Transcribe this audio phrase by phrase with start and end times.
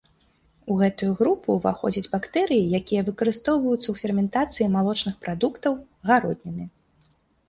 [0.75, 5.77] У гэтую групу ўваходзяць бактэрыі, якія выкарыстоўваюцца ў ферментацыі малочных прадуктаў,
[6.11, 6.65] гародніны.